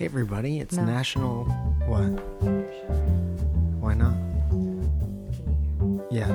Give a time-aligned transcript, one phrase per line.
[0.00, 0.84] Hey everybody, it's No.
[0.86, 1.44] National
[1.84, 2.08] what?
[3.82, 4.14] Why not?
[6.10, 6.30] Yes.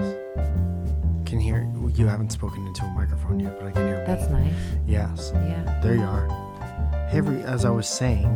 [1.26, 4.06] Can hear you haven't spoken into a microphone yet, but I can hear me.
[4.06, 4.54] That's nice.
[4.86, 5.32] Yes.
[5.34, 5.80] Yeah.
[5.82, 6.28] There you are.
[7.10, 8.30] Hey every as I was saying,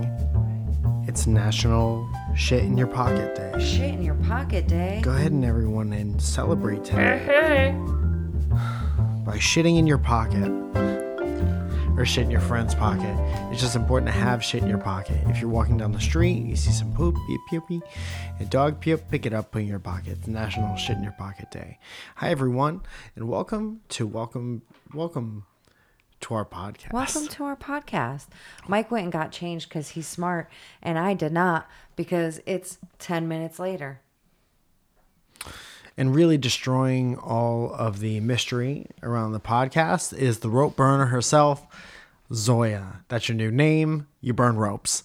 [1.08, 3.54] it's National Shit in Your Pocket Day.
[3.64, 5.00] Shit in your pocket day.
[5.04, 7.76] Go ahead and everyone and celebrate today
[9.24, 10.50] by shitting in your pocket
[12.00, 13.14] or shit in your friend's pocket.
[13.52, 15.18] It's just important to have shit in your pocket.
[15.26, 17.84] If you're walking down the street, you see some poop, you puke,
[18.40, 20.20] a dog puke, pick it up, put it in your pocket.
[20.20, 21.78] It's National Shit in Your Pocket Day.
[22.16, 22.84] Hi everyone,
[23.18, 24.62] and welcome to welcome
[24.94, 25.46] welcome
[26.22, 26.94] to our podcast.
[26.94, 28.28] Welcome to our podcast.
[28.66, 30.50] Mike went and got changed because he's smart,
[30.82, 34.00] and I did not because it's 10 minutes later.
[36.00, 41.68] And really destroying all of the mystery around the podcast is the rope burner herself,
[42.34, 43.02] Zoya.
[43.10, 44.08] That's your new name.
[44.22, 45.04] You burn ropes.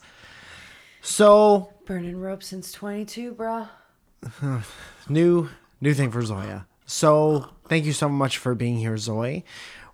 [1.02, 3.66] So Burning rope since 22, bro.
[5.08, 5.48] new
[5.80, 6.64] new thing for Zoya.
[6.86, 9.44] So thank you so much for being here, Zoe.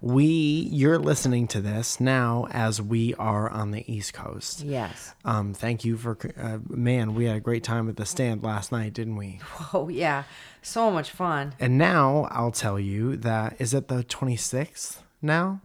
[0.02, 4.62] We you're listening to this now as we are on the East Coast.
[4.62, 5.14] Yes.
[5.26, 7.14] Um, thank you for uh, man.
[7.14, 9.40] We had a great time at the stand last night, didn't we?
[9.74, 10.24] Oh, yeah.
[10.62, 11.54] So much fun.
[11.60, 15.60] And now I'll tell you that is it the 26th now?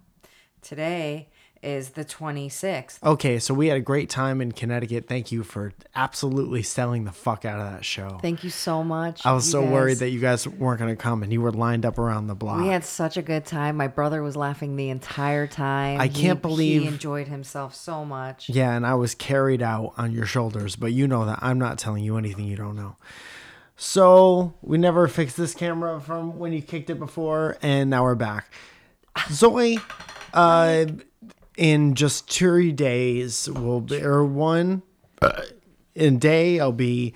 [0.61, 1.30] Today
[1.66, 3.02] is the 26th.
[3.03, 5.08] Okay, so we had a great time in Connecticut.
[5.08, 8.19] Thank you for absolutely selling the fuck out of that show.
[8.22, 9.25] Thank you so much.
[9.25, 9.72] I was so guys.
[9.72, 12.35] worried that you guys weren't going to come and you were lined up around the
[12.35, 12.61] block.
[12.61, 13.75] We had such a good time.
[13.77, 15.99] My brother was laughing the entire time.
[15.99, 18.47] I can't He- believe- he enjoyed himself so much.
[18.50, 21.77] yeah, and I was carried out on your shoulders, but you know that I'm not
[21.79, 22.95] telling you anything you don't know.
[23.77, 28.16] So we never fixed this camera from when you kicked it before, and now we're
[28.16, 28.53] back.
[29.29, 29.79] Zoe,
[30.33, 30.85] uh,
[31.57, 34.81] in just two days, will be, or one
[35.21, 35.41] uh,
[35.93, 37.13] in day, I'll be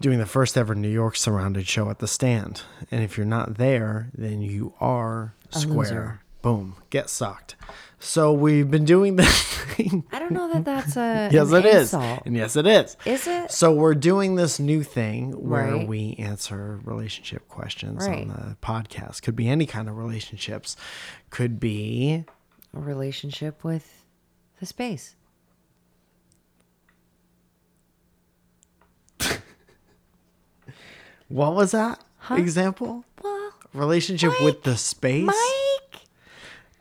[0.00, 2.62] doing the first ever New York surrounded show at the stand.
[2.90, 6.20] And if you're not there, then you are square.
[6.42, 7.56] Boom, get sucked.
[7.98, 9.42] So we've been doing this
[9.74, 10.04] thing.
[10.12, 12.22] I don't know that that's a yes, it is, insult.
[12.26, 12.96] and yes, it is.
[13.04, 13.50] Is it?
[13.50, 15.88] So we're doing this new thing where Right.
[15.88, 18.22] we answer relationship questions Right.
[18.22, 19.22] on the podcast.
[19.22, 20.76] Could be any kind of relationships.
[21.30, 22.24] Could be
[22.74, 24.04] a relationship with
[24.60, 25.14] the space.
[31.28, 32.00] what was that
[32.30, 33.04] example?
[33.22, 36.00] Well, Relationship with the space, Mike.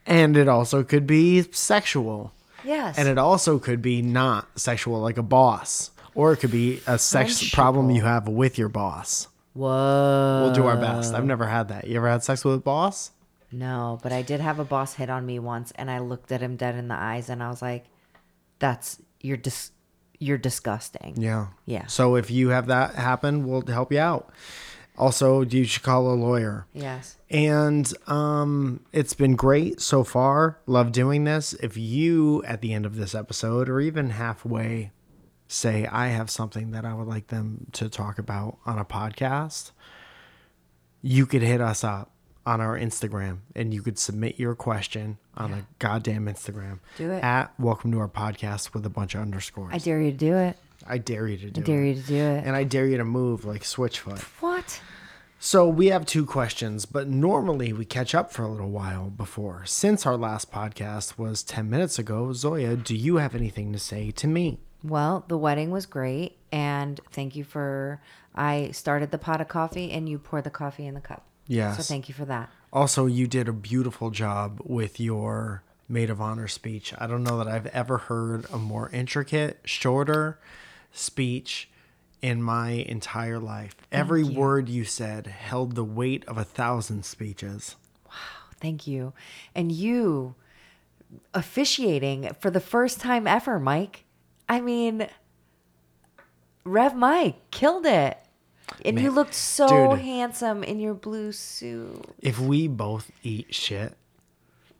[0.05, 2.31] and it also could be sexual,
[2.63, 2.97] Yes.
[2.97, 6.97] and it also could be not sexual, like a boss, or it could be a
[6.97, 9.27] sex problem you have with your boss.
[9.53, 10.43] Whoa.
[10.45, 11.13] We'll do our best.
[11.13, 11.87] I've never had that.
[11.87, 13.11] You ever had sex with a boss?
[13.55, 16.41] No, but I did have a boss hit on me once, and I looked at
[16.41, 17.85] him dead in the eyes, and I was like,
[18.59, 19.71] "That's you're dis,
[20.19, 21.47] you're disgusting." Yeah.
[21.65, 21.85] Yeah.
[21.87, 24.29] So if you have that happen, we'll help you out.
[24.97, 26.67] Also, you should call a lawyer.
[26.73, 27.17] Yes.
[27.29, 30.59] And um, it's been great so far.
[30.65, 31.53] Love doing this.
[31.53, 34.91] If you, at the end of this episode or even halfway,
[35.47, 39.71] say, I have something that I would like them to talk about on a podcast,
[41.01, 42.14] you could hit us up
[42.45, 46.79] on our Instagram and you could submit your question on a goddamn Instagram.
[46.97, 47.23] Do it.
[47.23, 49.73] At welcome to our podcast with a bunch of underscores.
[49.73, 50.57] I dare you to do it.
[50.87, 51.63] I dare you to do it.
[51.63, 51.87] I dare it.
[51.87, 52.43] you to do it.
[52.45, 54.21] And I dare you to move like Switchfoot.
[54.41, 54.79] what?
[55.39, 59.63] So we have two questions, but normally we catch up for a little while before.
[59.65, 64.11] Since our last podcast was 10 minutes ago, Zoya, do you have anything to say
[64.11, 64.59] to me?
[64.83, 68.01] Well, the wedding was great, and thank you for.
[68.33, 71.24] I started the pot of coffee, and you poured the coffee in the cup.
[71.47, 71.77] Yes.
[71.77, 72.49] So thank you for that.
[72.73, 76.93] Also, you did a beautiful job with your maid of honor speech.
[76.97, 80.39] I don't know that I've ever heard a more intricate, shorter
[80.91, 81.69] speech
[82.21, 83.75] in my entire life.
[83.91, 84.33] Every you.
[84.33, 87.75] word you said held the weight of a thousand speeches.
[88.07, 88.11] Wow,
[88.59, 89.13] thank you.
[89.53, 90.35] And you
[91.33, 94.05] officiating for the first time ever, Mike.
[94.49, 95.07] I mean,
[96.63, 98.17] Rev Mike killed it.
[98.83, 99.99] And you looked so dude.
[99.99, 102.03] handsome in your blue suit.
[102.21, 103.93] If we both eat shit,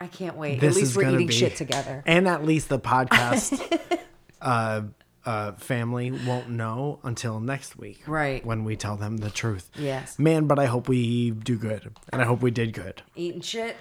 [0.02, 0.60] I can't wait.
[0.60, 2.04] this At least we're eating be, shit together.
[2.06, 3.80] and at least the podcast
[4.42, 4.82] uh,
[5.26, 8.46] uh, family won't know until next week, Right.
[8.46, 9.70] When we tell them the truth.
[9.78, 10.20] Yes.
[10.20, 10.46] man.
[10.48, 13.02] But I hope we do good, and I hope we did good.
[13.16, 13.76] Eating shit.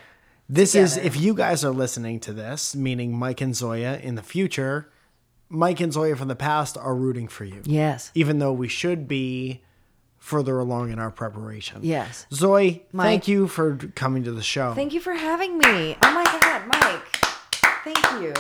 [0.49, 4.23] This is if you guys are listening to this, meaning Mike and Zoya in the
[4.23, 4.91] future.
[5.51, 8.11] Mike and Zoya from the past are rooting for you, Yes.
[8.15, 9.63] even though we should be
[10.25, 11.81] further along in our preparation.
[11.83, 12.27] Yes.
[12.33, 13.05] Zoe, Mike.
[13.05, 14.73] thank you for coming to the show.
[14.73, 15.99] Thank you for having me.
[16.03, 17.17] Oh my God, Mike.
[17.85, 18.33] Thank you.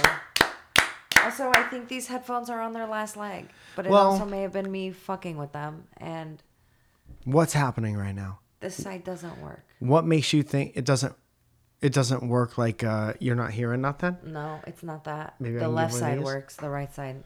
[1.22, 4.40] Also, I think these headphones are on their last leg, but it Well- also may
[4.42, 6.42] have been me fucking with them, and
[7.24, 8.38] What's happening right now?
[8.60, 9.62] this side doesn't work.
[9.78, 11.14] What makes you think it doesn't?
[11.82, 14.16] It doesn't work like uh, you're not hearing nothing.
[14.24, 15.34] No, it's not that.
[15.38, 17.22] Maybe the left give one of side works, the right side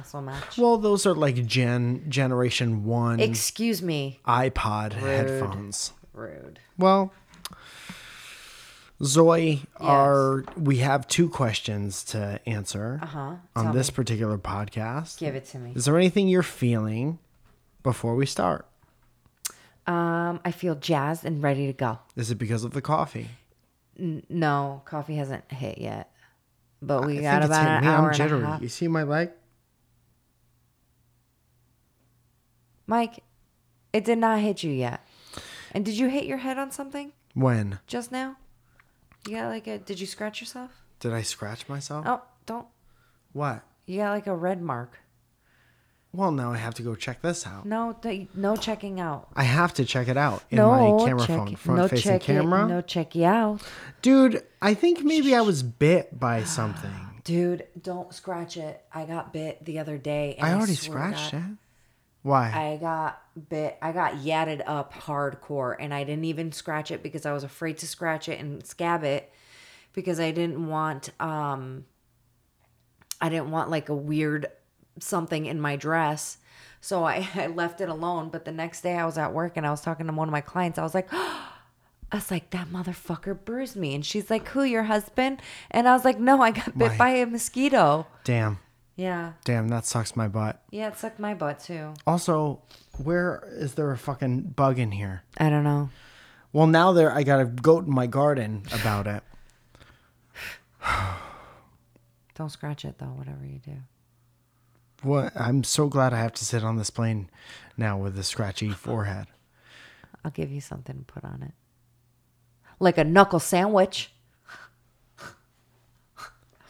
[0.00, 0.56] so much.
[0.56, 4.20] Well, those are like Gen Generation One Excuse me.
[4.26, 5.92] iPod headphones.
[6.14, 6.58] Rude.
[6.78, 7.12] Well,
[9.04, 13.34] Zoe, are we have two questions to answer Uh-huh.
[13.56, 13.94] on Tell this me.
[13.96, 15.18] particular podcast?
[15.18, 15.72] Give it to me.
[15.74, 17.18] Is there anything you're feeling
[17.82, 18.66] before we start?
[19.88, 21.98] Um, I feel jazzed and ready to go.
[22.14, 23.30] Is it because of the coffee?
[23.98, 26.12] N- no, coffee hasn't hit yet,
[26.80, 28.44] but we I got about an hour I'm jittery.
[28.44, 28.62] half.
[28.62, 29.30] You see my leg?
[32.92, 33.20] Mike,
[33.94, 35.00] it did not hit you yet.
[35.70, 38.36] And did you hit your head on something When just now?
[39.26, 39.78] You got like a.
[39.78, 40.70] Did you scratch yourself?
[41.00, 42.04] did I scratch myself?
[42.06, 42.66] Oh, don't.
[43.32, 43.62] What?
[43.86, 44.98] You got like a red mark.
[46.12, 47.64] Well, now I have to go check this out.
[47.64, 49.28] No, th- no checking out.
[49.34, 50.68] I have to check it out in no
[50.98, 52.66] my camera check, phone, front no facing check camera.
[52.66, 53.62] It, no check you out,
[54.02, 57.22] Dude, I think maybe I was bit by something.
[57.24, 57.66] dude.
[57.80, 58.84] Don't scratch it.
[58.92, 60.34] I got bit the other day.
[60.36, 61.56] And I already swear to scratched God, it.
[62.22, 62.50] Why?
[62.50, 63.76] I got bit.
[63.82, 67.78] I got yadded up hardcore, and I didn't even scratch it because I was afraid
[67.78, 69.32] to scratch it and scab it
[69.92, 71.84] because I didn't want um
[73.20, 74.46] I didn't want like a weird
[75.00, 76.38] something in my dress.
[76.80, 78.28] So I, I left it alone.
[78.30, 80.32] But the next day I was at work and I was talking to one of
[80.32, 80.78] my clients.
[80.78, 83.94] I was like, I was like, that motherfucker bruised me.
[83.94, 85.40] And she's like, Who, your husband?
[85.70, 88.06] And I was like, No, I got bit My- by a mosquito.
[88.24, 88.58] damn,
[88.96, 89.32] Yeah.
[89.44, 90.62] damn, that sucks my butt.
[90.70, 91.94] Yeah, it sucked my butt too.
[92.06, 92.60] Also,
[93.02, 95.22] where is there a fucking bug in here?
[95.38, 95.88] I don't know.
[96.52, 99.22] Well, now there, I got a goat in my garden about it.
[102.34, 103.76] Don't scratch it though, whatever you do.
[105.02, 105.32] What?
[105.34, 107.30] I'm so glad I have to sit on this plane
[107.76, 109.26] now with a scratchy forehead.
[110.24, 111.52] I'll give you something to put on it.
[112.78, 114.12] Like a knuckle sandwich.
[116.18, 116.26] Am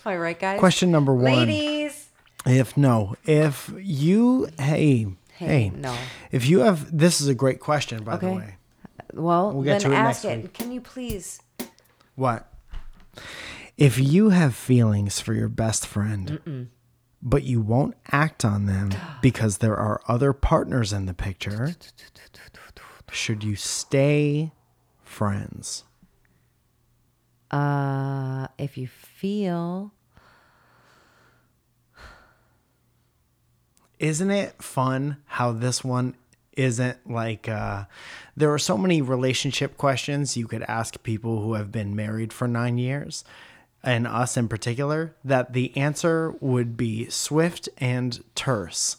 [0.06, 0.58] I right, guys?
[0.58, 1.48] Question number one.
[1.48, 2.08] Ladies.
[2.44, 5.94] If no, if you, hey, hey, no.
[6.30, 8.36] If you have, this is a great question, by the Okay.
[8.36, 8.56] way.
[9.14, 10.42] Well, We'll get then to it ask next it.
[10.42, 10.52] week.
[10.54, 11.40] Can you please?
[12.14, 12.48] What?
[13.76, 16.68] If you have feelings for your best friend,
[17.22, 18.90] but you won't act on them
[19.22, 21.74] because there are other partners in the picture,
[23.10, 24.52] should you stay
[25.02, 25.84] friends?
[27.50, 29.92] Uh, if you feel
[34.02, 36.16] Isn't it fun how this one
[36.54, 37.84] isn't like uh
[38.36, 42.46] there are so many relationship questions you could ask people who have been married for
[42.46, 43.24] 9 years
[43.82, 48.98] and us in particular that the answer would be swift and terse.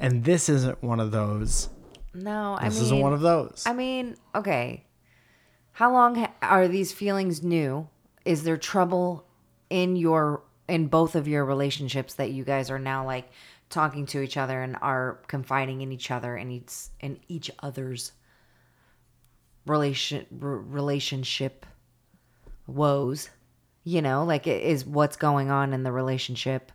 [0.00, 1.68] And this isn't one of those.
[2.12, 3.62] no, I This mean, isn't one of those.
[3.66, 4.84] I mean, okay.
[5.72, 7.88] How long ha- are these feelings new?
[8.24, 9.24] Is there trouble
[9.70, 13.28] in your in both of your relationships that you guys are now like
[13.70, 18.12] talking to each other and are confiding in each other and each in each other's
[19.66, 21.64] relation r- relationship
[22.66, 23.30] woes?
[23.84, 26.70] You know, like it is what's going on in the relationship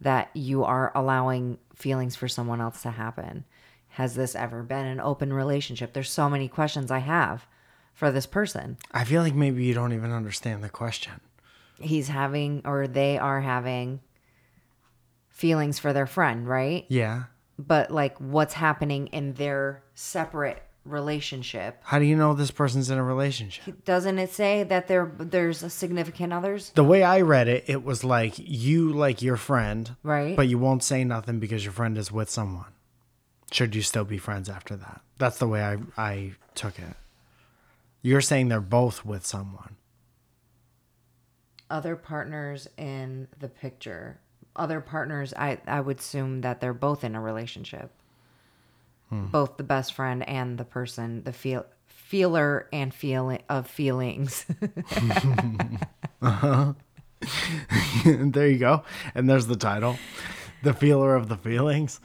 [0.00, 3.44] that you are allowing feelings for someone else to happen.
[3.90, 5.92] Has this ever been an open relationship?
[5.92, 7.46] There's so many questions I have
[7.94, 8.76] for this person.
[8.92, 11.20] I feel like maybe you don't even understand the question.
[11.80, 14.00] He's having or they are having
[15.36, 16.86] feelings for their friend, right?
[16.88, 17.24] Yeah.
[17.58, 21.78] But like what's happening in their separate relationship?
[21.82, 23.84] How do you know this person's in a relationship?
[23.84, 26.70] Doesn't it say that there there's a significant others?
[26.74, 30.34] The way I read it, it was like you like your friend, Right.
[30.34, 32.72] But you won't say nothing because your friend is with someone.
[33.52, 35.02] Should you still be friends after that?
[35.18, 36.96] That's the way I I took it.
[38.00, 39.76] You're saying they're both with someone.
[41.68, 44.20] other partners in the picture
[44.56, 47.90] other partners i i would assume that they're both in a relationship
[49.08, 54.44] both the best friend and the person the feel feeler and feeling of feelings
[58.04, 58.82] there you go.
[59.14, 59.98] And there's the title.
[60.62, 62.00] The feeler of the feelings.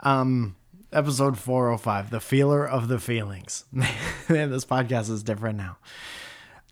[0.00, 0.56] Um
[0.92, 3.64] episode 405, The Feeler of the Feelings.
[3.72, 5.78] Man, this podcast is different now.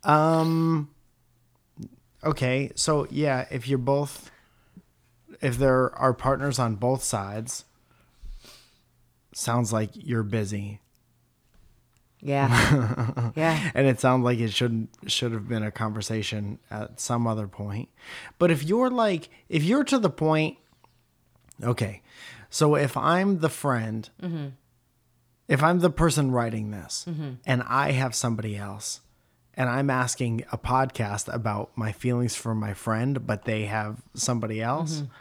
[0.03, 0.91] Um
[2.23, 4.31] okay, so yeah, if you're both
[5.45, 7.67] if there are partners on both sides,
[9.35, 10.81] sounds like you're busy.
[12.21, 13.31] Yeah.
[13.37, 13.71] yeah.
[13.75, 17.91] and it sounds like it should should have been a conversation at some other point.
[18.39, 20.57] But if you're like if you're to the point
[21.63, 22.01] okay.
[22.49, 24.47] So if I'm the friend mm-hmm.
[25.49, 27.33] if I'm the person writing this mm-hmm.
[27.45, 29.03] and I have somebody else
[29.53, 34.63] and I'm asking a podcast about my feelings for my friend but they have somebody
[34.63, 35.13] else mm-hmm.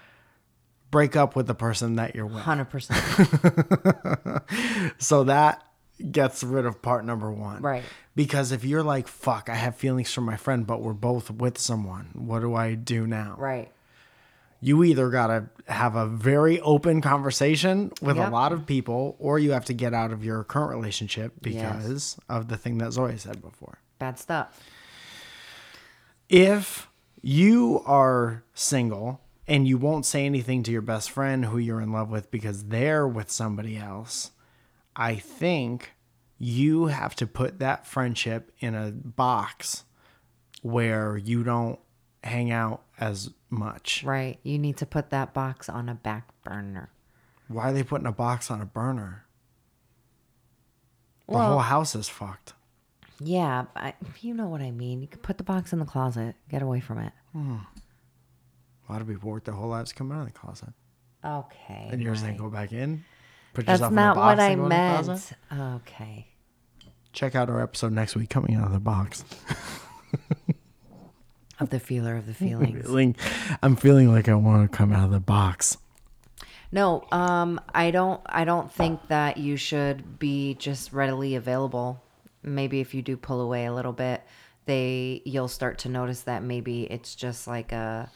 [0.94, 2.44] Break up with the person that you're with.
[2.44, 4.42] 100%.
[5.00, 5.66] So that
[6.12, 7.62] gets rid of part number one.
[7.62, 7.84] Right.
[8.16, 11.58] Because if you're like, fuck, I have feelings for my friend, but we're both with
[11.58, 13.36] someone, what do I do now?
[13.38, 13.70] right.
[14.62, 19.38] You either got to have a very open conversation with a lot of people, or
[19.38, 23.18] you have to get out of your current relationship because of the thing that Zoe
[23.18, 23.80] said before.
[24.00, 24.58] Bad stuff.
[26.30, 26.88] If
[27.22, 31.92] you are single and you won't say anything to your best friend who you're in
[31.92, 34.32] love with because they're with somebody else,
[34.96, 35.92] I think
[36.38, 39.84] you have to put that friendship in a box
[40.62, 41.80] where you don't
[42.24, 44.04] hang out as much.
[44.04, 44.40] Right.
[44.44, 46.90] You need to put that box on a back burner.
[47.50, 49.26] Why are they putting a box on a burner?
[51.28, 52.54] The Well- whole house is fucked.
[53.20, 55.02] Yeah, I, you know what I mean.
[55.02, 56.36] You can put the box in the closet.
[56.50, 57.14] Get away from it.
[57.32, 57.58] Hmm.
[58.88, 60.70] A lot of people work their whole lives come out of the closet.
[61.24, 61.88] Okay.
[61.92, 62.38] And you're saying right.
[62.38, 63.04] go back in?
[63.54, 65.38] Put That's yourself in not what box I and go in the closet?
[65.52, 65.82] meant.
[65.88, 66.28] Okay.
[67.14, 69.24] Check out our episode next week coming out of the box.
[71.60, 72.84] Of the feeler of the feelings.
[72.86, 73.16] feeling
[73.62, 75.78] I'm feeling like I want to come out of the box.
[76.72, 78.20] No, um, I don't.
[78.26, 82.02] I don't think that you should be just readily available.
[82.42, 84.24] Maybe if you do pull away a little bit,
[84.66, 88.10] they you'll start to notice that maybe it's just like a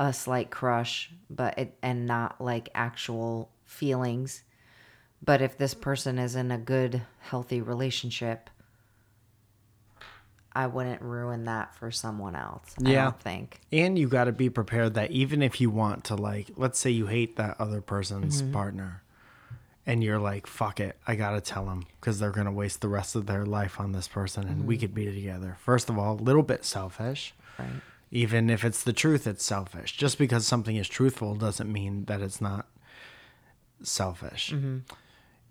[0.00, 4.42] a slight crush, but it and not like actual feelings.
[5.22, 8.48] But if this person is in a good, healthy relationship,
[10.52, 12.74] I wouldn't ruin that for someone else.
[12.84, 13.04] I Yeah.
[13.04, 13.60] don't think.
[13.70, 16.90] And you got to be prepared that even if you want to like let's say
[16.90, 18.52] you hate that other person's Mm-hmm.
[18.52, 19.02] partner
[19.86, 22.80] and you're like fuck it, I got to tell them cuz they're going to waste
[22.80, 24.66] the rest of their life on this person and Mm-hmm.
[24.66, 25.56] we could be together.
[25.60, 27.34] First of all, a little bit selfish.
[27.58, 27.68] Right.
[28.10, 29.96] Even if it's the truth, it's selfish.
[29.96, 32.66] Just because something is truthful doesn't mean that it's not
[33.82, 34.52] selfish.
[34.52, 34.78] Mm-hmm.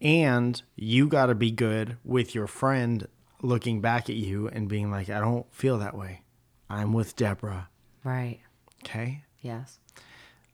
[0.01, 3.07] And you got to be good with your friend
[3.41, 6.23] looking back at you and being like, I don't feel that way.
[6.69, 7.69] I'm with Deborah.
[8.03, 8.39] Right.
[8.83, 9.23] Okay.
[9.41, 9.79] Yes.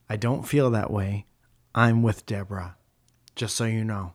[0.10, 1.26] I don't feel that way.
[1.74, 2.78] I'm with Deborah.
[3.36, 4.14] Just so you know.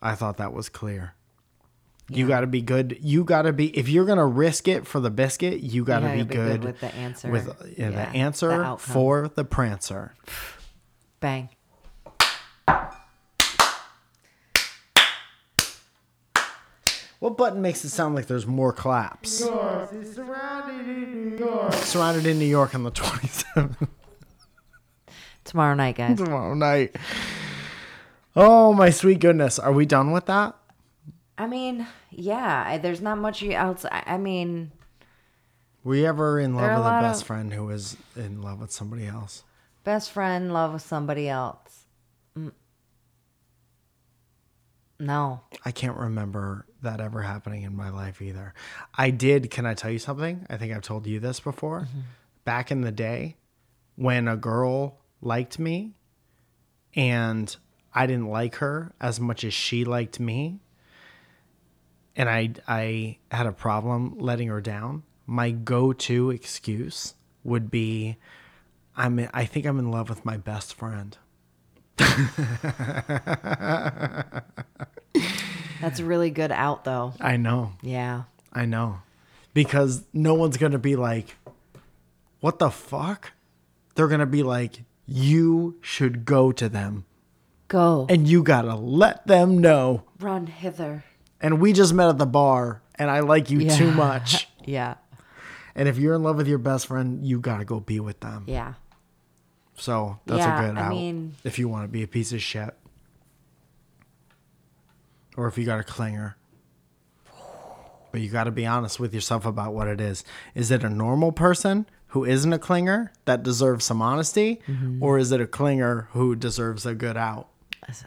[0.00, 1.14] I thought that was clear.
[2.08, 2.98] You got to be good.
[3.00, 6.00] You got to be if you're going to risk it for the biscuit, you got
[6.00, 7.30] to be, be good good with the answer.
[7.30, 7.46] With
[7.78, 8.78] yeah, Yeah, the the answer outcome.
[8.78, 10.14] for the prancer.
[11.20, 11.48] Bang.
[17.18, 19.30] What button makes it sound like there's more claps?
[19.38, 21.72] surrounded in New York.
[21.74, 23.88] Surrounded in New York on the 27th
[25.44, 26.16] Tomorrow night, guys.
[26.18, 26.96] tomorrow night.
[28.34, 29.58] Oh my sweet goodness.
[29.58, 30.56] Are we done with that?
[31.38, 33.84] I mean, yeah, I- there's not much else.
[33.90, 34.70] I, I mean,
[35.84, 38.60] Were you ever in love are a with a best friend who was in love
[38.60, 39.44] with somebody else?
[39.84, 41.86] best friend, love with somebody else.
[42.38, 42.52] Mm.
[45.00, 45.40] No.
[45.64, 48.54] I can't remember that ever happening in my life either.
[48.96, 49.50] I did.
[49.50, 50.46] Can I tell you something?
[50.48, 51.88] I think I've told you this before.
[52.44, 53.36] Back in the day,
[53.96, 55.94] when a girl liked me
[56.94, 57.54] and
[57.92, 60.60] I didn't like her as much as she liked me,
[62.16, 67.14] and I I had a problem letting her down, my go-to excuse
[67.44, 68.16] would be
[68.96, 71.16] I'm in, I think I'm in love with my best friend.
[75.80, 77.14] That's a really good out, though.
[77.20, 77.72] I know.
[77.82, 78.24] Yeah.
[78.52, 79.00] I know.
[79.54, 81.36] Because no one's going to be like,
[82.40, 83.32] what the fuck?
[83.94, 87.04] They're going to be like, you should go to them
[87.68, 88.06] Go.
[88.08, 90.04] and you got to let them know.
[90.20, 91.04] Run hither.
[91.42, 94.48] And we just met at the bar and I like you too much.
[94.64, 94.94] Yeah.
[95.74, 98.20] And if you're in love with your best friend, you got to go be with
[98.20, 98.44] them.
[98.46, 98.74] Yeah.
[99.74, 102.32] So that's Yeah, a good I out mean- if you want to be a piece
[102.32, 102.72] of shit.
[105.36, 106.34] Or if you got a clinger.
[108.12, 110.22] But you got to be honest with yourself about what it is.
[110.54, 114.60] Is it a normal person who isn't a clinger that deserves some honesty?
[114.68, 115.02] Mm-hmm.
[115.02, 117.48] Or is it a clinger who deserves a good out?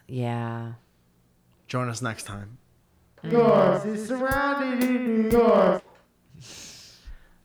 [0.07, 0.73] Yeah.
[1.67, 2.59] Join us next time.
[3.23, 5.83] York is surrounded in New York.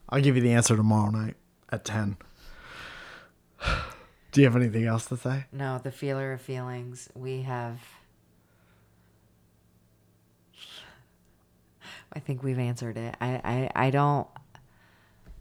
[0.08, 1.36] I'll give you the answer tomorrow night
[1.70, 2.16] at 10.
[4.32, 5.46] Do you have anything else to say?
[5.52, 7.08] No, the feeler of feelings.
[7.14, 7.80] We have
[12.12, 13.14] I think we've answered it.
[13.20, 14.26] I, I, I don't.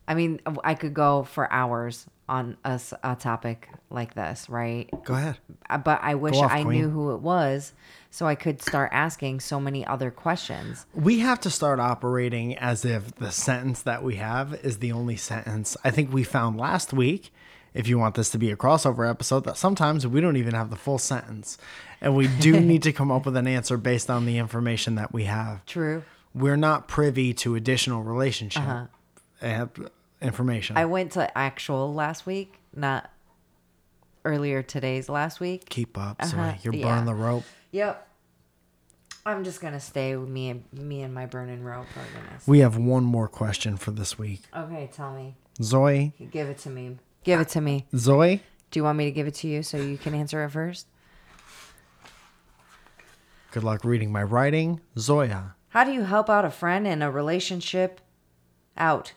[0.10, 4.89] I mean, I could go for hours on a topic like this, right?
[5.04, 5.38] Go ahead.
[5.70, 6.82] Uh, But I wish off, I queen.
[6.82, 7.74] knew who it was
[8.10, 10.88] so I could start asking so many other questions.
[10.96, 15.16] We have to start operating as if the sentence that we have is the only
[15.16, 15.78] sentence.
[15.84, 17.32] I think we found last week,
[17.75, 20.72] if you want this to be a crossover episode, that sometimes we don't even have
[20.72, 21.60] the full sentence.
[22.01, 25.13] And we do need to come up with an answer based on the information that
[25.13, 25.63] we have.
[25.68, 26.04] True.
[26.34, 28.63] We're not privy to additional relationship
[29.42, 29.66] uh,
[30.22, 30.78] information.
[30.78, 33.10] I went to actual last week, not
[34.26, 35.70] earlier today's last week.
[35.70, 36.18] Keep up.
[36.20, 36.86] Uh-huh, you're yeah.
[36.88, 37.44] burning the rope.
[37.72, 38.08] Yep.
[39.26, 41.86] I'm just gonna stay with me and me and my burning rope.
[42.48, 44.42] We have one more question for this week.
[44.56, 45.36] Okay, tell me.
[45.62, 46.98] Zoe, Give it to me.
[47.24, 47.86] Give it to me.
[47.96, 50.50] Zoe, Do you want me to give it to you so you can answer it
[50.50, 50.88] first?
[53.52, 54.80] good luck reading my writing.
[54.98, 58.00] Zoya, How do you help out a friend in a relationship
[58.78, 59.14] out?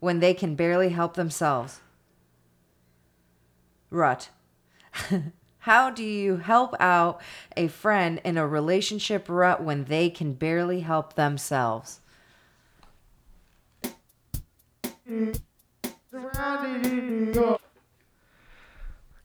[0.00, 1.80] When they can barely help themselves.
[3.90, 4.30] Rut.
[5.60, 7.20] How do you help out
[7.56, 12.00] a friend in a relationship rut when they can barely help themselves?
[16.10, 17.60] Surrounded in New York.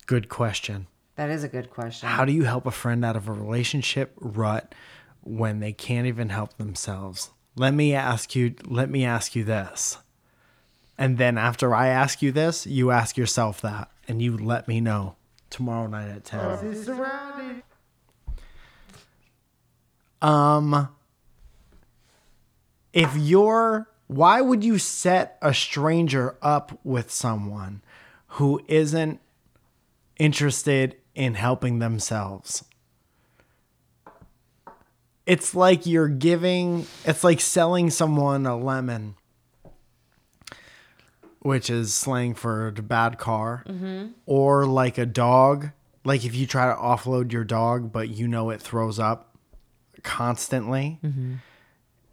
[0.06, 0.88] good question.
[1.16, 2.10] That is a good question.
[2.10, 4.74] How do you help a friend out of a relationship rut
[5.22, 7.30] when they can't even help themselves?
[7.56, 9.98] Let me ask you let me ask you this.
[10.98, 14.80] And then after I ask you this, you ask yourself that and you let me
[14.80, 15.16] know
[15.50, 16.40] tomorrow night at 10.
[16.66, 17.64] Is surrounded.
[20.22, 20.90] Um
[22.94, 27.82] if you're why would you set a stranger up with someone
[28.28, 29.20] who isn't
[30.18, 32.64] interested in helping themselves?
[35.26, 39.16] It's like you're giving it's like selling someone a lemon
[41.44, 43.64] which is slang for a bad car
[44.26, 45.70] or like a dog.
[46.04, 49.38] Like if you try to offload your dog but you know it throws up
[50.04, 51.00] constantly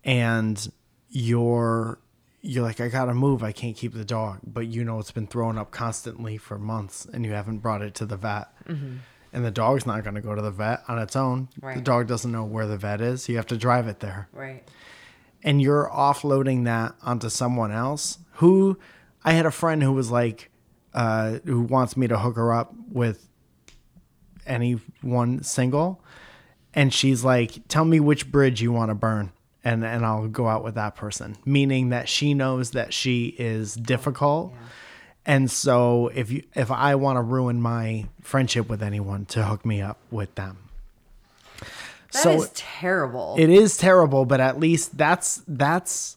[0.04, 0.70] and
[1.08, 1.98] you're
[2.42, 3.42] you're like i gotta move.
[3.42, 7.06] I can't keep the dog but you know it's been throwing up constantly for months
[7.12, 8.48] and you haven't brought it to the vet.
[9.32, 11.48] And the dog's not going to go to the vet on its own.
[11.76, 13.28] The dog doesn't know where the vet is.
[13.28, 14.28] You have to drive it there.
[14.32, 14.64] Right.
[15.44, 18.76] and you're offloading that onto someone else who
[19.24, 20.50] I had a friend who was like
[20.94, 23.28] uh, who wants me to hook her up with
[24.46, 26.02] anyone single.
[26.74, 29.32] And she's like tell me which bridge you want to burn
[29.64, 31.36] and and I'll go out with that person.
[31.44, 34.52] Meaning that she knows that she is difficult.
[35.26, 39.64] And so if you if I want to ruin my friendship with anyone to hook
[39.64, 40.58] me up with them.
[42.12, 43.36] That so is terrible.
[43.38, 46.16] it is terrible, but at least that's that's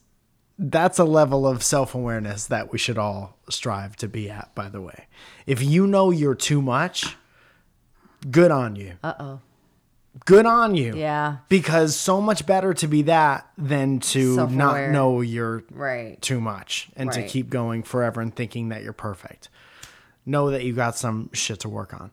[0.60, 4.82] that's a level of self-awareness that we should all strive to be at, by the
[4.82, 5.08] way.
[5.48, 7.16] If you know you're too much,
[8.30, 8.94] good on you.
[9.04, 9.40] uh oh.
[10.26, 10.96] Good on you.
[10.96, 11.38] Yeah.
[11.50, 16.22] Because so much better to be that than to not know you're Right.
[16.22, 19.50] too much and to keep going forever and thinking that you're perfect.
[20.24, 22.12] Know that you got some shit to work on.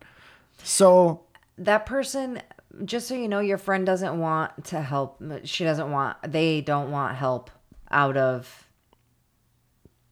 [0.64, 1.24] So
[1.58, 2.40] that person
[2.86, 6.90] just so you know your friend doesn't want to help she doesn't want they don't
[6.90, 7.50] want help
[7.90, 8.66] out of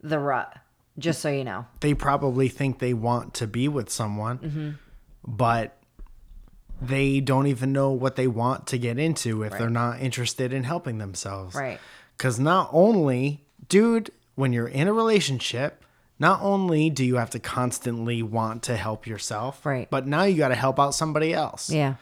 [0.00, 0.56] the rut
[0.98, 4.70] just so you know they probably think they want to be with someone, Mm-hmm.
[5.26, 5.74] but
[6.80, 10.62] they don't even know what they want to get into if they're not interested in
[10.64, 11.56] helping themselves.
[11.56, 11.80] Right.
[12.16, 15.84] Because not only, dude, when you're in a relationship,
[16.20, 19.90] not only do you have to constantly want to help yourself, Right.
[19.90, 21.68] but now you got to help out somebody else.
[21.70, 21.94] yeah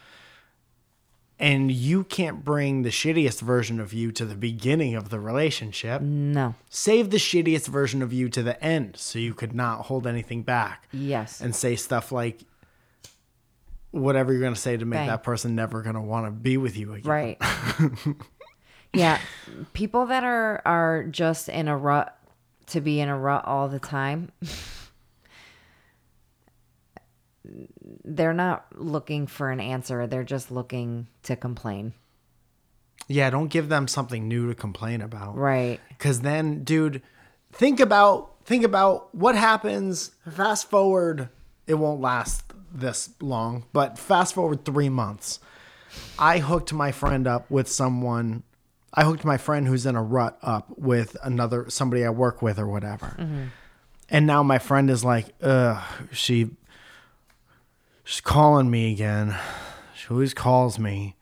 [1.39, 6.01] And you can't bring the shittiest version of you to the beginning of the relationship.
[6.01, 10.07] no Save the shittiest version of you to the end so you could not hold
[10.07, 12.41] anything back yes and say stuff like
[13.91, 15.07] whatever you're going to say to make Bang.
[15.07, 17.09] that person never going to want to be with you again.
[17.09, 17.37] right
[18.93, 19.19] yeah
[19.73, 22.17] people that are are just in a rut
[22.67, 24.31] to be in a rut all the time
[28.03, 31.93] they're not looking for an answer they're just looking to complain
[33.07, 35.37] Yeah, don't give them something new to complain about.
[35.37, 37.01] right Cuz then, dude,
[37.51, 41.29] think about think about what happens fast forward
[41.65, 45.39] it won't last this long, but fast forward 3 months.
[46.19, 48.43] I hooked my friend up with someone
[48.93, 52.57] I hooked my friend who's in a rut up with another somebody I work with
[52.57, 53.15] or whatever.
[53.19, 53.43] Mm-hmm.
[54.09, 56.51] And now my friend is like, ugh, she
[58.07, 59.37] she's calling me again.
[59.95, 61.15] She always calls me.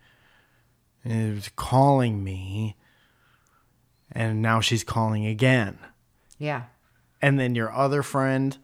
[1.04, 2.76] and is calling me,
[4.12, 5.78] and now she's calling again.
[6.38, 6.63] Yeah.
[7.21, 8.58] And then your other friend,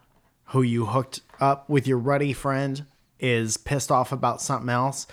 [0.45, 2.85] who you hooked up with your ruddy friend,
[3.19, 5.07] is pissed off about something else.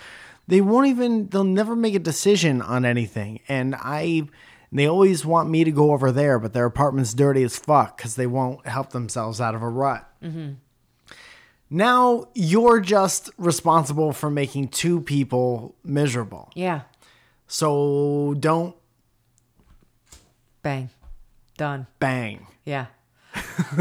[0.47, 3.39] They won't even, they'll never make a decision on anything.
[3.47, 4.23] And I,
[4.71, 8.15] they always want me to go over there, but their apartment's dirty as fuck because
[8.15, 10.09] they won't help themselves out of a rut.
[10.23, 10.53] Mm-hmm.
[11.69, 16.49] Now you're just responsible for making two people miserable.
[16.55, 16.81] Yeah.
[17.47, 18.75] So don't
[20.61, 20.89] Bang.
[21.57, 21.87] Done.
[21.99, 22.47] bang.
[22.65, 22.87] Yeah.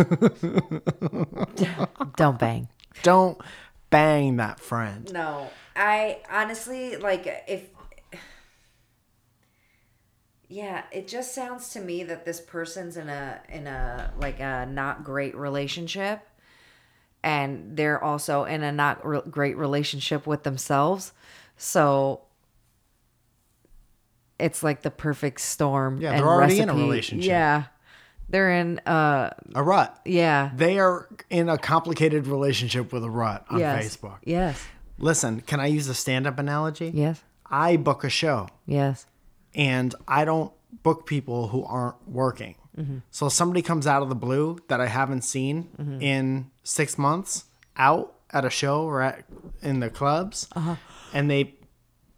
[2.16, 2.68] Don't bang.
[3.02, 3.40] Don't
[3.90, 5.12] bang that friend.
[5.12, 7.68] No, I honestly like if.
[10.48, 14.66] Yeah, it just sounds to me that this person's in a in a like a
[14.66, 16.26] not great relationship,
[17.22, 21.12] and they're also in a not re- great relationship with themselves.
[21.56, 22.22] So
[24.38, 26.00] it's like the perfect storm.
[26.00, 27.28] Yeah, they're already in a relationship.
[27.28, 27.64] Yeah,
[28.28, 28.78] they're in.
[28.80, 29.98] uh A rut.
[30.04, 30.50] Yeah.
[30.54, 33.96] They are in a complicated relationship with a rut on yes.
[33.96, 34.18] Facebook.
[34.24, 34.64] Yes.
[34.98, 36.90] Listen, can I use a stand up analogy?
[36.94, 37.22] Yes.
[37.50, 39.06] I book a show Yes.
[39.54, 40.52] and I don't
[40.82, 42.56] book people who aren't working.
[42.78, 42.98] Mm-hmm.
[43.10, 46.00] So if somebody comes out of the blue that I haven't seen mm-hmm.
[46.00, 47.44] in six months
[47.76, 49.24] out at a show or at
[49.62, 50.76] in the clubs, uh-huh.
[51.12, 51.54] and they,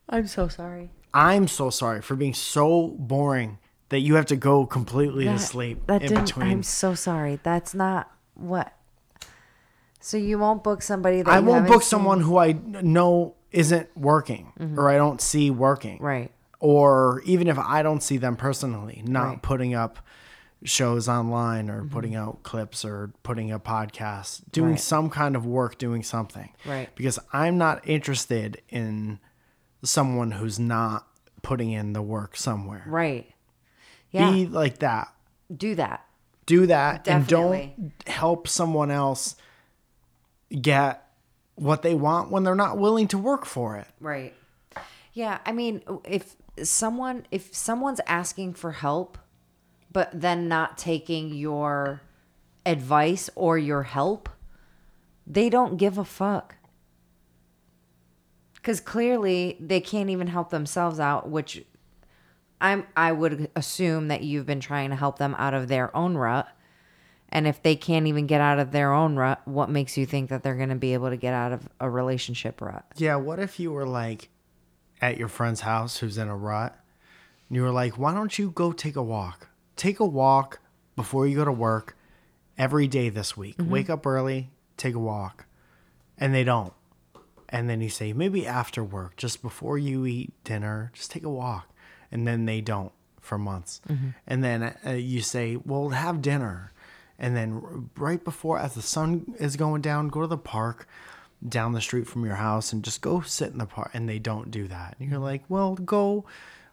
[0.08, 0.90] I'm so sorry.
[1.14, 5.86] I'm so sorry for being so boring that you have to go completely to sleep
[5.86, 6.24] That in didn't.
[6.26, 6.50] between.
[6.50, 7.40] I'm so sorry.
[7.42, 8.72] That's not what.
[10.00, 13.88] So you won't book somebody that I won't book seen- someone who I know isn't
[13.96, 14.78] working mm-hmm.
[14.78, 15.98] or I don't see working.
[16.00, 16.30] Right.
[16.60, 19.42] Or even if I don't see them personally, not Right.
[19.42, 19.98] putting up
[20.62, 21.88] shows online or mm-hmm.
[21.88, 24.80] putting out clips or putting a podcast, doing Right.
[24.80, 26.52] some kind of work, doing something.
[26.66, 26.94] Right.
[26.94, 29.20] Because I'm not interested in
[29.82, 31.06] someone who's not
[31.42, 32.84] putting in the work somewhere.
[32.86, 33.32] Right.
[34.10, 34.30] Yeah.
[34.30, 35.08] Be like that.
[35.54, 36.04] do that.
[36.46, 37.74] do that Definitely.
[37.76, 39.36] and don't help someone else
[40.60, 41.06] get
[41.54, 43.86] what they want when they're not willing to work for it.
[44.00, 44.34] Right.
[45.12, 45.38] Yeah.
[45.46, 49.16] I mean, if someone if someone's asking for help,
[49.92, 52.02] but then not taking your
[52.64, 54.28] advice or your help,
[55.26, 56.56] they don't give a fuck.
[58.54, 61.64] Because clearly they can't even help themselves out, which
[62.60, 66.16] I'm I would assume that you've been trying to help them out of their own
[66.16, 66.48] rut.
[67.30, 70.30] And if they can't even get out of their own rut, what makes you think
[70.30, 72.84] that they're going to be able to get out of a relationship rut?
[72.96, 74.28] Yeah, what if you were like
[75.00, 76.76] at your friend's house who's in a rut
[77.48, 79.49] and you were like, why don't you go take a walk?
[79.80, 80.60] Take a walk
[80.94, 81.96] before you go to work
[82.58, 83.56] every day this week.
[83.56, 83.70] Mm-hmm.
[83.70, 85.46] Wake up early, take a walk.
[86.18, 86.74] And they don't.
[87.48, 91.30] And then you say, maybe after work, just before you eat dinner, just take a
[91.30, 91.66] walk.
[92.12, 93.80] And then they don't for months.
[93.88, 94.08] Mm-hmm.
[94.26, 96.74] And then uh, you say, well, have dinner.
[97.18, 100.86] And then right before, as the sun is going down, go to the park
[101.48, 103.92] down the street from your house and just go sit in the park.
[103.94, 104.96] And they don't do that.
[104.98, 105.24] And you're mm-hmm.
[105.24, 106.26] like, well, go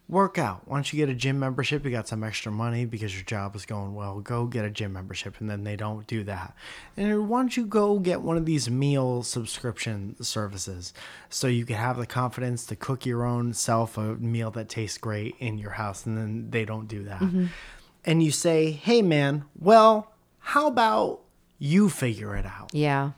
[0.09, 0.67] work out.
[0.69, 1.83] Don't you get a gym membership?
[1.83, 4.19] You got some extra money because your job is going well.
[4.21, 5.35] Go get a gym membership.
[5.39, 6.55] And then they don't do that.
[6.95, 10.93] And why don't you go get one of these meal subscription services
[11.29, 14.97] so you can have the confidence to cook your own self a meal that tastes
[14.97, 16.05] great in your house?
[16.05, 17.19] And then they don't do that.
[17.19, 17.47] Mm-hmm.
[18.05, 21.19] And you say, hey, man, well, how about
[21.59, 22.69] you figure it out?
[22.73, 23.11] Yeah.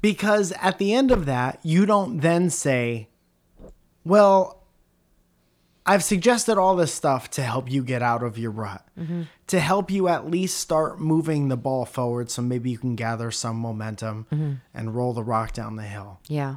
[0.00, 3.08] Because at the end of that, you don't then say,
[4.04, 4.57] well,
[5.88, 8.86] I've suggested all this stuff to help you get out of your rut,
[9.46, 13.30] to help you at least start moving the ball forward so maybe you can gather
[13.30, 16.20] some momentum and roll the rock down the hill.
[16.28, 16.56] Yeah.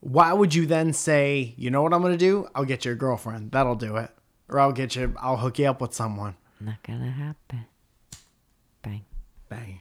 [0.00, 2.46] Why would you then say, you know what I'm going to do?
[2.54, 3.50] I'll get you a girlfriend.
[3.50, 4.10] That'll do it.
[4.48, 6.36] Or I'll get you, I'll hook you up with someone.
[6.60, 7.66] Not gonna happen.
[8.82, 9.04] Bang.
[9.48, 9.80] Bang.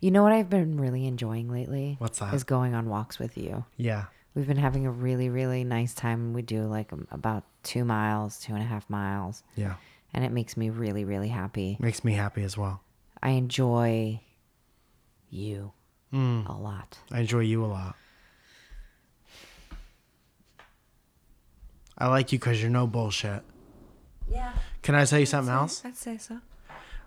[0.00, 1.96] You know what I've been really enjoying lately?
[1.98, 2.34] What's that?
[2.34, 3.64] Is going on walks with you.
[3.76, 4.06] Yeah.
[4.34, 6.32] We've been having a really, really nice time.
[6.32, 9.74] We do like um, about two miles, two and a half miles, Yeah.
[10.14, 11.76] and it makes me really, really happy.
[11.80, 12.80] Makes me happy as well.
[13.22, 14.20] I enjoy
[15.30, 15.72] you
[16.12, 16.98] a lot.
[17.10, 17.96] I enjoy you a lot.
[21.98, 23.42] I like you because you're no bullshit.
[24.30, 24.52] Yeah.
[24.82, 25.82] Can I tell you something else?
[25.84, 26.38] I'd say so.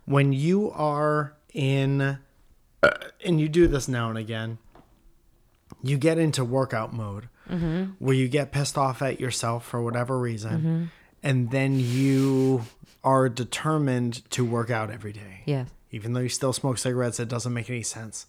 [0.06, 2.20] When you are in,
[2.82, 4.60] and you do this now and again,
[5.88, 7.30] you get into workout mode
[8.00, 12.64] where you get pissed off at yourself for whatever reason, and then you
[13.04, 15.42] are determined to work out every day.
[15.46, 15.70] Yes.
[15.92, 18.26] Even though you still smoke cigarettes, it doesn't make any sense.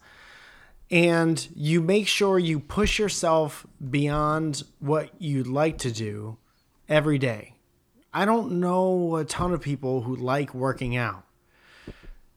[0.89, 6.37] and you make sure you push yourself beyond what you'd like to do
[6.89, 7.55] every day.
[8.15, 11.25] I don't know a ton of people who like working out,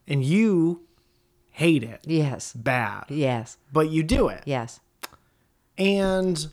[0.08, 0.82] and you
[1.52, 2.52] hate it Yes.
[2.54, 3.58] bad, Yes.
[3.72, 4.42] but you do it.
[4.46, 4.80] Yes.
[5.80, 6.48] And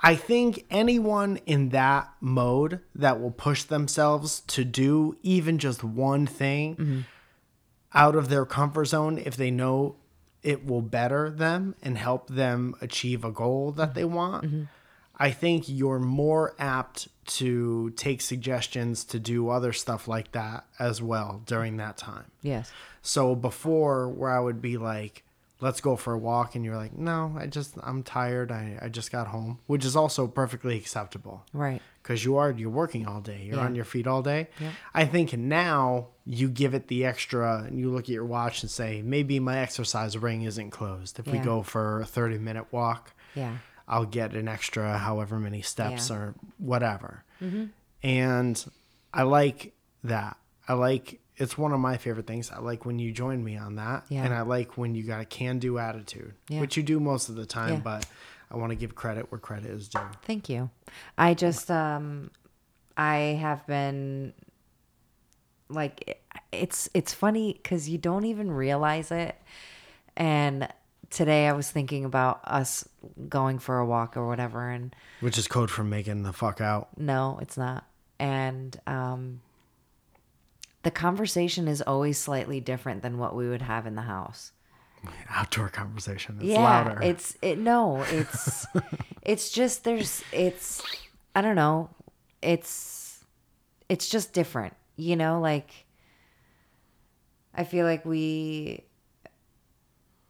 [0.00, 6.26] I think anyone in that mode that will push themselves to do even just one
[6.26, 7.04] thing
[7.92, 9.96] out of their comfort zone if they know
[10.42, 14.68] it will better them and help them achieve a goal that they want,
[15.16, 21.00] I think you're more apt to take suggestions to do other stuff like that as
[21.00, 22.24] well during that time.
[22.42, 22.72] Yes.
[23.02, 25.22] So before where I would be like,
[25.62, 28.52] let's go for a walk and you're like, no, I just I'm tired.
[28.52, 31.80] I, I just got home, which is also perfectly acceptable Right.
[32.02, 33.44] because you are you're working all day.
[33.46, 33.64] You're Yeah.
[33.64, 34.48] on your feet all day.
[34.60, 34.72] Yeah.
[34.92, 38.70] I think now you give it the extra and you look at your watch and
[38.70, 41.18] say, maybe my exercise ring isn't closed.
[41.18, 43.56] If we go for a 30 minute walk, Yeah.
[43.88, 46.16] I'll get an extra however many steps Yeah.
[46.16, 46.24] Mm-hmm.
[46.24, 47.24] or whatever.
[48.02, 48.64] And
[49.14, 49.72] I like
[50.04, 50.36] that.
[50.68, 52.50] I like it's one of my favorite things.
[52.50, 54.04] I like when you join me on that.
[54.08, 54.24] Yeah.
[54.24, 56.60] And I like when you got a can do attitude, Yeah.
[56.60, 57.80] which you do most of the time, Yeah.
[57.80, 58.06] but
[58.50, 60.00] I want to give credit where credit is due.
[60.22, 60.70] Thank you.
[61.18, 62.30] I just um
[62.96, 64.34] I have been
[65.68, 66.20] like
[66.52, 69.36] it's it's funny cuz you don't even realize it.
[70.16, 70.68] And
[71.10, 72.86] today I was thinking about us
[73.28, 76.98] going for a walk or whatever and Which is code for making the fuck out.
[76.98, 77.84] no, it's not.
[78.18, 79.40] And um
[80.82, 84.52] the conversation is always slightly different than what we would have in the house.
[85.30, 86.36] Outdoor conversation.
[86.40, 87.02] It's yeah, louder.
[87.02, 88.66] it's it no, it's
[89.22, 90.82] it's just there's it's
[91.34, 91.90] I don't know.
[92.40, 93.24] It's
[93.88, 94.74] it's just different.
[94.96, 95.86] You know, like
[97.54, 98.84] I feel like we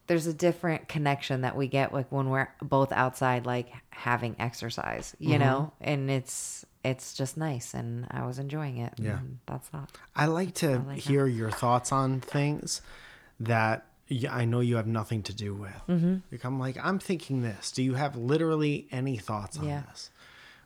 [0.07, 5.15] there's a different connection that we get like when we're both outside like having exercise,
[5.19, 5.39] you mm-hmm.
[5.39, 5.73] know?
[5.79, 8.93] And it's it's just nice and I was enjoying it.
[8.97, 9.19] Yeah.
[9.19, 9.91] and that's that.
[10.15, 10.97] I like to like that.
[10.97, 12.81] hear your thoughts on things
[13.39, 13.85] that
[14.29, 15.81] I know you have nothing to do with.
[15.87, 16.17] Mm-hmm.
[16.31, 17.71] Like I'm like, I'm thinking this.
[17.71, 19.83] Do you have literally any thoughts on Yeah.
[19.89, 20.09] this?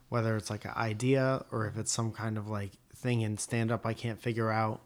[0.10, 3.72] Whether it's like an idea or if it's some kind of like thing in stand
[3.72, 4.82] up I can't figure out,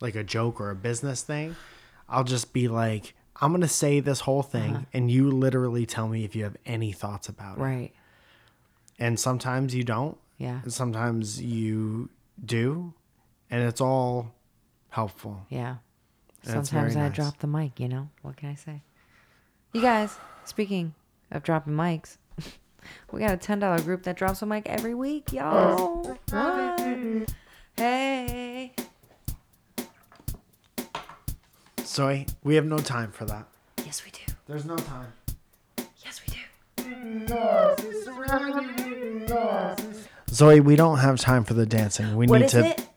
[0.00, 1.56] like a joke or a business thing,
[2.08, 6.24] I'll just be like, I'm gonna say this whole thing, and you literally tell me
[6.24, 7.60] if you have any thoughts about it.
[7.62, 7.92] Right.
[8.98, 10.60] And sometimes you don't, Yeah.
[10.62, 12.10] and sometimes you
[12.44, 12.92] do,
[13.50, 14.34] and it's all
[14.90, 15.46] helpful.
[15.48, 15.76] Yeah.
[16.44, 17.16] And Sometimes I nice.
[17.16, 18.08] drop the mic, you know?
[18.22, 18.82] What can I say?
[19.72, 20.94] You guys, speaking
[21.30, 22.18] of dropping mics,
[23.12, 26.18] we got a $10 group that drops a mic every week, y'all.
[26.30, 27.30] What?
[27.76, 28.72] Hey.
[31.78, 33.46] Sorry, we have no time for that.
[33.84, 34.32] Yes, we do.
[34.46, 35.12] There's no time.
[36.04, 36.40] Yes, we do.
[40.34, 42.16] Zoe, we don't have time for the dancing.
[42.16, 42.66] We What need is to.
[42.66, 42.88] it?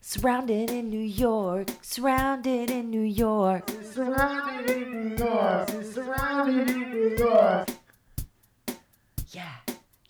[0.00, 1.68] Surrounded in New York.
[1.82, 3.70] Surrounded in New York.
[3.92, 5.68] Surrounded in New York.
[5.92, 7.68] Surrounded in New York.
[9.32, 9.42] Yeah.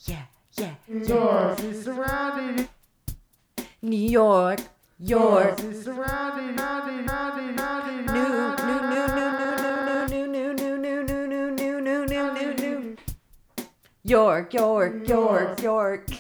[0.07, 0.22] Yeah.
[0.57, 0.74] Yeah.
[0.88, 1.59] New York.
[1.83, 2.68] Surrounded
[3.83, 4.61] New York.
[5.00, 5.59] York.
[5.59, 7.33] in surrounded, surrounded, surrounded, surrounded,
[14.14, 16.09] York, York, York, York.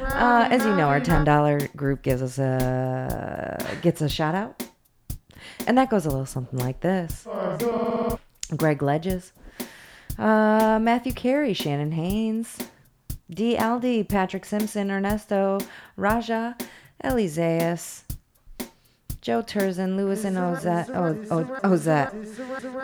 [0.00, 4.62] Uh, as you know, our ten dollar group gives us a gets a shout out,
[5.66, 7.26] and that goes a little something like this:
[8.56, 9.32] Greg Ledges,
[10.18, 12.58] uh, Matthew Carey, Shannon Haynes,
[13.30, 13.56] D.
[13.56, 15.60] Aldi, Patrick Simpson, Ernesto,
[15.96, 16.56] Raja,
[17.02, 18.02] Eliseus,
[19.22, 22.12] Joe Turzin, Lewis and Ozette, o- o- Ozette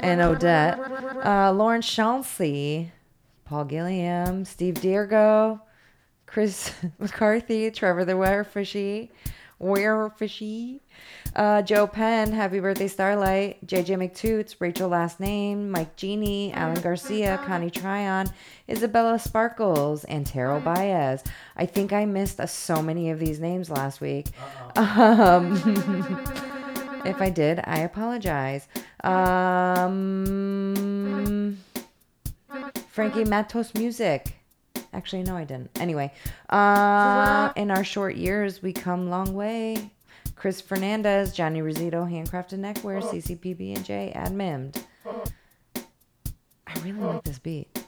[0.00, 0.78] and Odette,
[1.26, 2.90] uh, Lawrence Chauncey,
[3.52, 5.60] Paul Gilliam, Steve Diergo,
[6.24, 9.10] Chris McCarthy, Trevor the Werefishy,
[9.60, 10.80] Werefishy,
[11.36, 17.38] uh, Joe Penn, Happy Birthday Starlight, JJ McToots, Rachel Last Name, Mike Genie, Alan Garcia,
[17.44, 18.26] Connie Tryon,
[18.70, 21.22] Isabella Sparkles, and Taro Baez.
[21.54, 24.28] I think I missed uh, so many of these names last week.
[24.76, 25.56] Um,
[27.04, 28.66] if I did, I apologize.
[29.04, 30.32] Um,
[32.92, 34.34] Frankie Matos Music.
[34.92, 35.70] Actually, no, I didn't.
[35.80, 36.12] Anyway,
[36.50, 39.90] uh, in our short years, we come long way.
[40.36, 44.84] Chris Fernandez, Johnny Rosito, Handcrafted Neckwear, CCPB and J, Admimmed.
[45.74, 47.82] I really like this beat.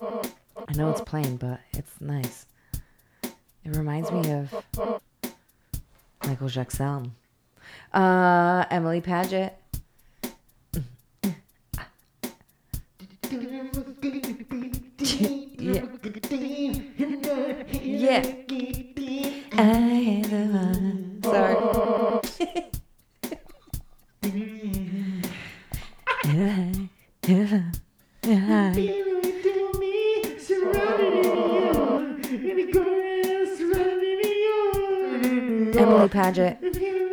[0.00, 2.46] I know it's plain, but it's nice.
[3.22, 4.54] It reminds me of
[6.26, 7.14] Michael Jackson.
[7.92, 9.59] Uh, Emily Paget.
[18.10, 18.26] Yeah.
[19.52, 21.22] I am the one.
[21.22, 21.54] Sorry.
[35.78, 37.09] Emily Paget.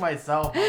[0.00, 0.56] Myself.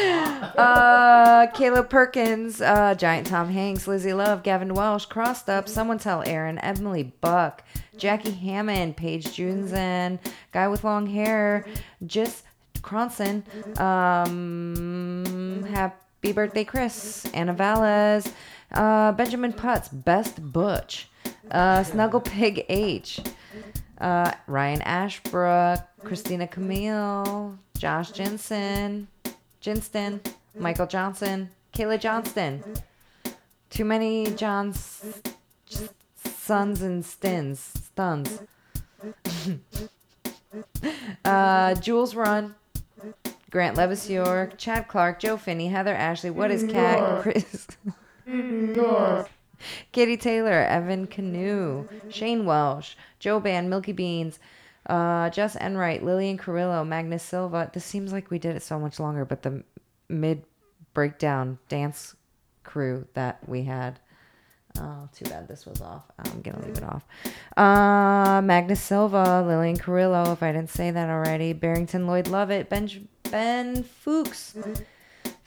[0.52, 6.22] Uh, Caleb Perkins, uh, Giant Tom Hanks, Lizzie Love, Gavin Welsh, Crossed Up, Someone Tell
[6.26, 7.64] Aaron, Emily Buck,
[7.96, 10.18] Jackie Hammond, Paige Junzen,
[10.52, 11.64] Guy with Long Hair,
[12.06, 12.44] Just
[12.82, 13.44] Cronson,
[13.80, 18.28] um, Happy Birthday Chris, Anna Valles,
[18.72, 21.08] uh, Benjamin Putz, Best Butch,
[21.50, 23.20] uh, Snuggle Pig H,
[24.00, 29.08] uh, Ryan Ashbrook, Christina Camille, Josh Jensen,
[29.62, 30.20] Jinston,
[30.58, 32.62] Michael Johnson, Kayla Johnston.
[33.70, 35.04] Too many Johns,
[36.16, 38.42] sons and stins, stuns.
[41.24, 42.54] uh, Jules Run,
[43.50, 47.68] Grant Levis York, Chad Clark, Joe Finney, Heather Ashley, What is Cat, Chris.
[49.92, 54.40] Katie Taylor, Evan Canoe, Shane Welsh, Joe Band, Milky Beans,
[54.86, 57.70] uh, Jess Enright, Lillian Carrillo, Magnus Silva.
[57.72, 59.62] This seems like we did it so much longer, but the
[60.08, 60.44] mid
[60.94, 62.14] breakdown dance
[62.64, 63.98] crew that we had.
[64.78, 66.04] Oh, too bad this was off.
[66.18, 67.04] I'm gonna leave it off.
[67.56, 71.52] Uh, Magnus Silva, Lillian Carrillo, if I didn't say that already.
[71.52, 74.56] Barrington Lloyd Lovett, Ben Ben Fuchs,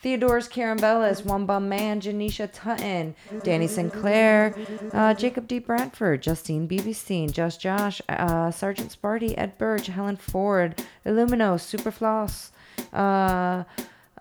[0.01, 4.55] Theodore's Karen Bellis, One Bum Man, Janisha Tutton, Danny Sinclair,
[4.93, 5.59] uh, Jacob D.
[5.59, 12.51] Bradford, Justine Beebestein, Just Josh, uh, Sergeant Sparty, Ed Birch, Helen Ford, Illumino, Superfloss,
[12.93, 13.63] uh,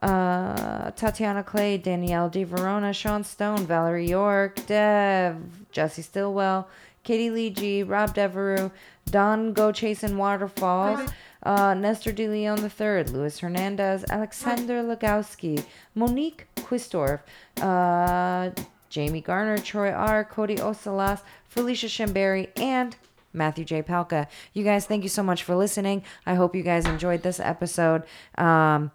[0.03, 2.45] uh, Tatiana Clay, Danielle D.
[2.45, 5.37] Verona, Sean Stone, Valerie York, Dev,
[5.73, 6.69] Jesse Stillwell,
[7.03, 8.71] Katie Lee G, Rob Devereaux,
[9.11, 11.11] Don Go Chasing Waterfalls,
[11.45, 17.21] uh, Nestor De Leon III, Luis Hernandez, Alexander Legowski, Monique Quistorf,
[17.61, 18.51] uh,
[18.89, 22.97] Jamie Garner, Troy R, Cody Osalas, Felicia Shamberi, and
[23.33, 23.83] Matthew J.
[23.83, 24.29] Palka.
[24.53, 26.05] You guys, thank you so much for listening.
[26.25, 28.05] I hope you guys enjoyed this episode.
[28.39, 28.93] Um,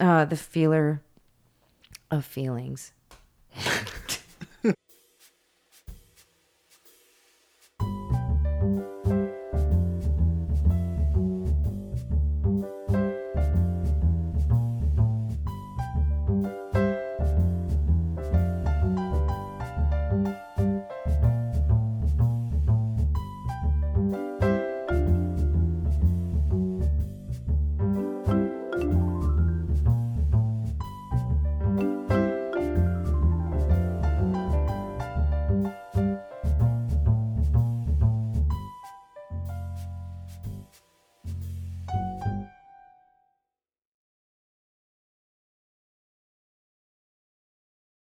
[0.00, 1.02] uh, the feeler
[2.10, 2.92] of feelings.